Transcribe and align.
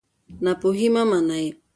ناپوهي 0.43 0.87
مه 0.93 1.03
منئ. 1.09 1.47